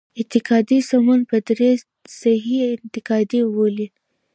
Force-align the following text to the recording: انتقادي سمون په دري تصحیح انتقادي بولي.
انتقادي 0.21 0.77
سمون 0.89 1.19
په 1.29 1.37
دري 1.47 1.71
تصحیح 2.05 2.59
انتقادي 2.83 3.41
بولي. 3.53 3.87